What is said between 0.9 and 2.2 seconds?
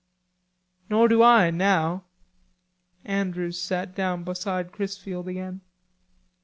do I, now."